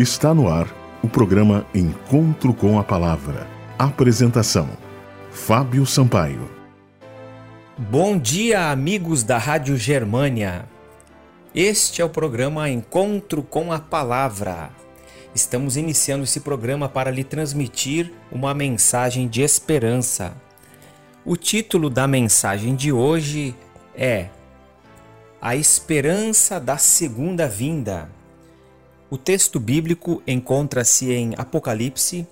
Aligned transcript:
Está 0.00 0.32
no 0.32 0.48
ar 0.48 0.66
o 1.02 1.08
programa 1.10 1.66
Encontro 1.74 2.54
com 2.54 2.78
a 2.78 2.82
Palavra. 2.82 3.46
Apresentação: 3.78 4.66
Fábio 5.30 5.84
Sampaio. 5.84 6.50
Bom 7.76 8.18
dia, 8.18 8.70
amigos 8.70 9.22
da 9.22 9.36
Rádio 9.36 9.76
Germânia. 9.76 10.64
Este 11.54 12.00
é 12.00 12.04
o 12.04 12.08
programa 12.08 12.70
Encontro 12.70 13.42
com 13.42 13.74
a 13.74 13.78
Palavra. 13.78 14.70
Estamos 15.34 15.76
iniciando 15.76 16.24
esse 16.24 16.40
programa 16.40 16.88
para 16.88 17.10
lhe 17.10 17.22
transmitir 17.22 18.10
uma 18.32 18.54
mensagem 18.54 19.28
de 19.28 19.42
esperança. 19.42 20.32
O 21.26 21.36
título 21.36 21.90
da 21.90 22.08
mensagem 22.08 22.74
de 22.74 22.90
hoje 22.90 23.54
é 23.94 24.28
A 25.42 25.54
Esperança 25.54 26.58
da 26.58 26.78
Segunda 26.78 27.46
Vinda. 27.46 28.18
O 29.10 29.18
texto 29.18 29.58
bíblico 29.58 30.22
encontra-se 30.24 31.12
em 31.12 31.34
Apocalipse, 31.36 32.24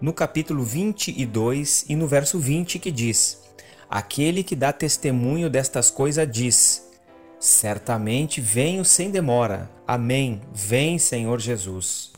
no 0.00 0.12
capítulo 0.12 0.64
22 0.64 1.84
e 1.88 1.94
no 1.94 2.08
verso 2.08 2.40
20, 2.40 2.80
que 2.80 2.90
diz: 2.90 3.44
Aquele 3.88 4.42
que 4.42 4.56
dá 4.56 4.72
testemunho 4.72 5.48
destas 5.48 5.88
coisas 5.88 6.28
diz: 6.28 6.90
Certamente 7.38 8.40
venho 8.40 8.84
sem 8.84 9.08
demora. 9.08 9.70
Amém. 9.86 10.40
Vem, 10.52 10.98
Senhor 10.98 11.38
Jesus. 11.38 12.10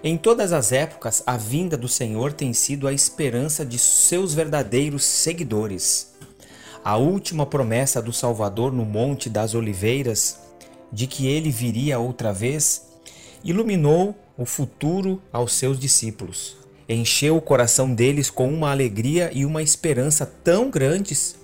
Em 0.00 0.16
todas 0.16 0.52
as 0.52 0.70
épocas, 0.70 1.20
a 1.26 1.36
vinda 1.36 1.76
do 1.76 1.88
Senhor 1.88 2.32
tem 2.32 2.52
sido 2.52 2.86
a 2.86 2.92
esperança 2.92 3.66
de 3.66 3.80
seus 3.80 4.32
verdadeiros 4.32 5.04
seguidores. 5.04 6.14
A 6.84 6.96
última 6.96 7.44
promessa 7.44 8.00
do 8.00 8.12
Salvador 8.12 8.72
no 8.72 8.84
Monte 8.84 9.28
das 9.28 9.56
Oliveiras, 9.56 10.38
de 10.92 11.08
que 11.08 11.26
ele 11.26 11.50
viria 11.50 11.98
outra 11.98 12.32
vez, 12.32 12.87
iluminou 13.44 14.18
o 14.36 14.44
futuro 14.44 15.22
aos 15.32 15.52
seus 15.52 15.78
discípulos. 15.78 16.56
Encheu 16.88 17.36
o 17.36 17.42
coração 17.42 17.94
deles 17.94 18.30
com 18.30 18.52
uma 18.52 18.70
alegria 18.70 19.30
e 19.32 19.44
uma 19.44 19.62
esperança 19.62 20.24
tão 20.24 20.70
grandes 20.70 21.36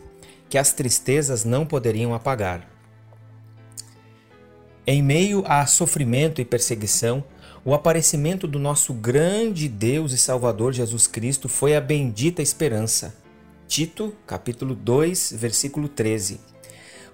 que 0.48 0.56
as 0.56 0.72
tristezas 0.72 1.44
não 1.44 1.66
poderiam 1.66 2.14
apagar. 2.14 2.70
Em 4.86 5.02
meio 5.02 5.42
a 5.46 5.66
sofrimento 5.66 6.40
e 6.40 6.44
perseguição, 6.44 7.24
o 7.64 7.72
aparecimento 7.72 8.46
do 8.46 8.58
nosso 8.58 8.92
grande 8.92 9.68
Deus 9.68 10.12
e 10.12 10.18
Salvador 10.18 10.72
Jesus 10.72 11.06
Cristo 11.06 11.48
foi 11.48 11.74
a 11.74 11.80
bendita 11.80 12.42
esperança. 12.42 13.16
Tito, 13.66 14.14
capítulo 14.26 14.74
2, 14.74 15.32
versículo 15.36 15.88
13. 15.88 16.38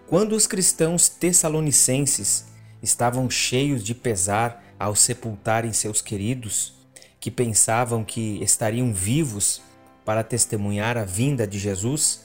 Quando 0.09 0.35
os 0.35 0.49
cristãos 0.49 1.09
tessalonicenses 1.09 2.47
estavam 2.83 3.31
cheios 3.31 3.85
de 3.85 3.95
pesar 3.95 4.70
ao 4.81 4.97
sepultarem 4.97 5.75
seus 5.75 6.01
queridos, 6.01 6.73
que 7.21 7.31
pensavam 7.31 8.03
que 8.03 8.43
estariam 8.43 8.95
vivos 8.95 9.61
para 10.07 10.25
testemunhar 10.25 10.97
a 10.97 11.05
vinda 11.05 11.47
de 11.47 11.59
Jesus, 11.59 12.23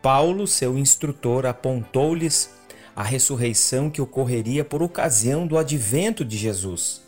Paulo, 0.00 0.46
seu 0.46 0.78
instrutor, 0.78 1.44
apontou-lhes 1.44 2.50
a 2.96 3.02
ressurreição 3.02 3.90
que 3.90 4.00
ocorreria 4.00 4.64
por 4.64 4.82
ocasião 4.82 5.46
do 5.46 5.58
advento 5.58 6.24
de 6.24 6.38
Jesus. 6.38 7.02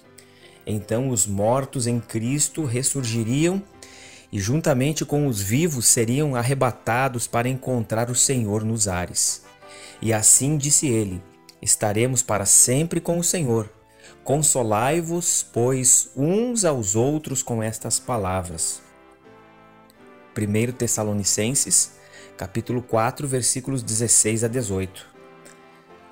Então 0.66 1.08
os 1.08 1.26
mortos 1.26 1.86
em 1.86 1.98
Cristo 1.98 2.64
ressurgiriam 2.64 3.62
e, 4.30 4.38
juntamente 4.38 5.04
com 5.04 5.26
os 5.26 5.40
vivos, 5.40 5.86
seriam 5.86 6.36
arrebatados 6.36 7.26
para 7.26 7.48
encontrar 7.48 8.10
o 8.10 8.14
Senhor 8.14 8.62
nos 8.62 8.86
ares. 8.86 9.44
E 10.00 10.12
assim 10.12 10.58
disse 10.58 10.86
ele: 10.86 11.22
Estaremos 11.60 12.22
para 12.22 12.44
sempre 12.44 13.00
com 13.00 13.18
o 13.18 13.24
Senhor. 13.24 13.70
Consolai-vos, 14.24 15.46
pois, 15.52 16.10
uns 16.16 16.64
aos 16.64 16.96
outros 16.96 17.42
com 17.42 17.62
estas 17.62 17.98
palavras. 17.98 18.80
1 20.34 20.72
Tessalonicenses, 20.72 21.92
capítulo 22.34 22.80
4, 22.80 23.28
versículos 23.28 23.82
16 23.82 24.42
a 24.42 24.48
18. 24.48 25.06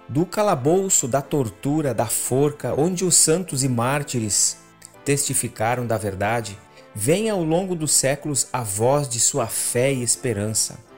Do 0.07 0.27
calabouço, 0.27 1.09
da 1.09 1.23
tortura, 1.23 1.95
da 1.95 2.05
forca, 2.05 2.79
onde 2.79 3.03
os 3.03 3.17
santos 3.17 3.65
e 3.65 3.69
mártires 3.69 4.59
testificaram 5.07 5.87
da 5.87 5.97
verdade, 5.97 6.59
vem 6.95 7.31
ao 7.31 7.43
longo 7.43 7.75
dos 7.75 7.93
séculos 7.93 8.47
a 8.53 8.63
voz 8.63 9.09
de 9.09 9.19
sua 9.19 9.47
fé 9.47 9.91
e 9.91 10.03
esperança 10.03 10.92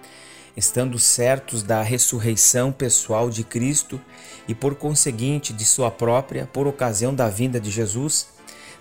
estando 0.57 0.99
certos 0.99 1.63
da 1.63 1.83
ressurreição 1.83 2.71
pessoal 2.71 3.29
de 3.29 3.43
Cristo 3.43 4.01
e, 4.47 4.55
por 4.55 4.75
conseguinte, 4.77 5.53
de 5.53 5.65
sua 5.65 5.91
própria, 5.91 6.47
por 6.47 6.67
ocasião 6.67 7.15
da 7.15 7.29
vinda 7.29 7.61
de 7.61 7.71
Jesus, 7.71 8.29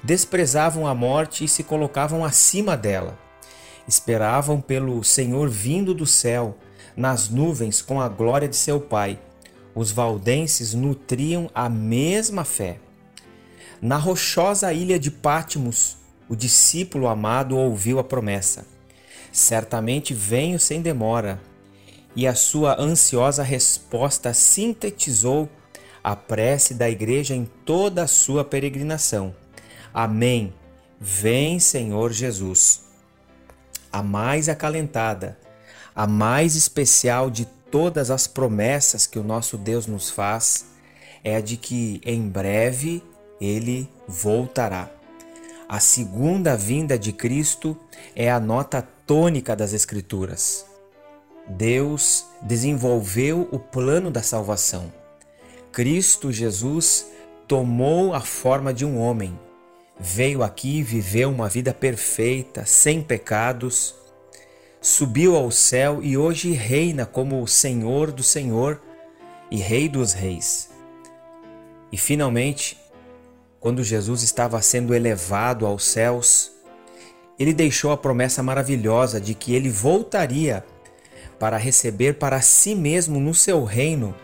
desprezavam 0.04 0.86
a 0.86 0.94
morte 0.94 1.46
e 1.46 1.48
se 1.48 1.64
colocavam 1.64 2.24
acima 2.24 2.78
dela. 2.78 3.18
Esperavam 3.88 4.62
pelo 4.62 5.04
Senhor 5.04 5.50
vindo 5.50 5.94
do 5.94 6.06
céu, 6.06 6.58
nas 6.96 7.30
nuvens 7.30 7.82
com 7.82 8.00
a 8.00 8.08
glória 8.08 8.48
de 8.48 8.56
seu 8.56 8.80
Pai. 8.80 9.20
Os 9.74 9.92
valdenses 9.92 10.74
nutriam 10.74 11.50
a 11.56 11.68
mesma 11.68 12.44
fé. 12.46 12.78
Na 13.82 13.98
rochosa 13.98 14.72
ilha 14.72 15.00
de 15.00 15.10
Pátimos, 15.10 15.98
o 16.30 16.36
discípulo 16.36 17.08
amado 17.08 17.58
ouviu 17.58 17.98
a 17.98 18.04
promessa: 18.04 18.66
Certamente 19.32 20.14
venho 20.14 20.60
sem 20.60 20.82
demora 20.82 21.42
e 22.16 22.28
a 22.28 22.36
sua 22.36 22.80
ansiosa 22.80 23.44
resposta 23.44 24.34
sintetizou 24.34 25.50
a 26.04 26.16
prece 26.16 26.74
da 26.74 26.90
igreja 26.90 27.34
em 27.34 27.46
toda 27.66 28.04
a 28.04 28.08
sua 28.08 28.44
peregrinação. 28.44 29.36
Amém. 29.94 30.54
Vem, 31.00 31.60
Senhor 31.60 32.12
Jesus. 32.12 32.84
A 33.92 34.04
mais 34.04 34.50
acalentada, 34.50 35.38
a 35.96 36.08
mais 36.08 36.56
especial 36.56 37.30
de 37.30 37.46
todas 37.72 38.12
as 38.12 38.28
promessas 38.28 39.08
que 39.08 39.18
o 39.18 39.24
nosso 39.24 39.58
Deus 39.58 39.88
nos 39.88 40.10
faz 40.10 40.66
é 41.24 41.38
a 41.38 41.42
de 41.42 41.58
que 41.58 42.02
em 42.06 42.28
breve 42.28 43.04
ele 43.40 43.90
voltará. 44.08 44.90
A 45.70 45.80
segunda 45.80 46.56
vinda 46.56 47.00
de 47.00 47.14
Cristo 47.14 47.78
é 48.16 48.30
a 48.30 48.40
nota 48.40 48.82
tônica 49.08 49.56
das 49.56 49.74
Escrituras. 49.74 50.66
Deus 51.48 52.26
desenvolveu 52.42 53.48
o 53.52 53.60
plano 53.60 54.10
da 54.10 54.24
salvação. 54.24 54.92
Cristo 55.72 56.32
Jesus 56.32 57.08
tomou 57.48 58.14
a 58.14 58.22
forma 58.22 58.74
de 58.74 58.86
um 58.86 59.00
homem, 59.00 59.38
veio 60.00 60.44
aqui 60.44 60.80
e 60.80 60.84
viveu 60.84 61.30
uma 61.30 61.50
vida 61.50 61.74
perfeita, 61.74 62.66
sem 62.66 63.02
pecados, 63.02 63.96
subiu 64.80 65.36
ao 65.36 65.52
céu 65.52 66.00
e 66.02 66.18
hoje 66.18 66.52
reina 66.52 67.06
como 67.06 67.42
o 67.42 67.48
Senhor 67.48 68.12
do 68.12 68.24
Senhor 68.24 68.82
e 69.50 69.58
Rei 69.58 69.90
dos 69.90 70.14
Reis. 70.14 70.70
E 71.92 71.98
finalmente, 71.98 72.78
quando 73.60 73.84
Jesus 73.84 74.24
estava 74.24 74.62
sendo 74.62 74.94
elevado 74.94 75.66
aos 75.66 75.86
céus, 75.86 76.52
ele 77.38 77.54
deixou 77.54 77.92
a 77.92 77.98
promessa 77.98 78.44
maravilhosa 78.44 79.20
de 79.20 79.34
que 79.34 79.54
ele 79.54 79.70
voltaria 79.70 80.66
para 81.40 81.58
receber 81.58 82.16
para 82.16 82.42
si 82.42 82.76
mesmo 82.76 83.20
no 83.20 83.34
seu 83.34 83.64
reino 83.64 84.16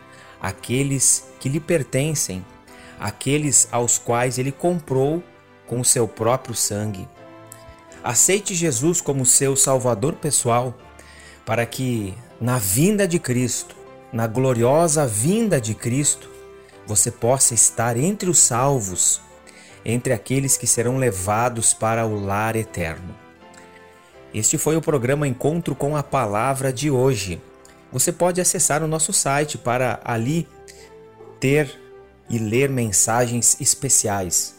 aqueles 0.41 1.25
que 1.39 1.49
lhe 1.49 1.59
pertencem, 1.59 2.45
aqueles 2.99 3.67
aos 3.71 3.97
quais 3.97 4.37
ele 4.37 4.51
comprou 4.51 5.23
com 5.67 5.79
o 5.79 5.85
seu 5.85 6.07
próprio 6.07 6.55
sangue. 6.55 7.07
Aceite 8.03 8.55
Jesus 8.55 9.01
como 9.01 9.25
seu 9.25 9.55
Salvador 9.55 10.13
pessoal, 10.15 10.73
para 11.45 11.65
que, 11.65 12.13
na 12.39 12.57
vinda 12.57 13.07
de 13.07 13.19
Cristo, 13.19 13.75
na 14.11 14.25
gloriosa 14.25 15.05
vinda 15.05 15.59
de 15.59 15.75
Cristo, 15.75 16.29
você 16.87 17.11
possa 17.11 17.53
estar 17.53 17.97
entre 17.97 18.29
os 18.29 18.39
salvos, 18.39 19.21
entre 19.83 20.13
aqueles 20.13 20.57
que 20.57 20.65
serão 20.65 20.97
levados 20.97 21.73
para 21.73 22.05
o 22.05 22.19
lar 22.19 22.55
eterno. 22.55 23.28
Este 24.33 24.57
foi 24.57 24.75
o 24.75 24.81
programa 24.81 25.27
Encontro 25.27 25.75
com 25.75 25.95
a 25.97 26.03
Palavra 26.03 26.71
de 26.71 26.91
hoje. 26.91 27.41
Você 27.91 28.11
pode 28.11 28.39
acessar 28.39 28.83
o 28.83 28.87
nosso 28.87 29.11
site 29.11 29.57
para 29.57 29.99
ali 30.03 30.47
ter 31.39 31.75
e 32.29 32.37
ler 32.37 32.69
mensagens 32.69 33.59
especiais 33.59 34.53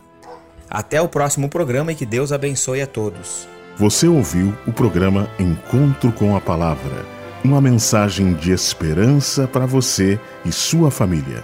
Até 0.69 1.01
o 1.01 1.07
próximo 1.07 1.49
programa 1.49 1.91
e 1.91 1.95
que 1.95 2.05
Deus 2.05 2.31
abençoe 2.31 2.81
a 2.81 2.87
todos. 2.87 3.47
Você 3.77 4.07
ouviu 4.07 4.53
o 4.65 4.73
programa 4.73 5.29
Encontro 5.39 6.11
com 6.11 6.35
a 6.35 6.41
Palavra 6.41 7.17
uma 7.43 7.61
mensagem 7.61 8.33
de 8.33 8.51
esperança 8.51 9.47
para 9.47 9.65
você 9.65 10.19
e 10.43 10.51
sua 10.51 10.91
família. 10.91 11.43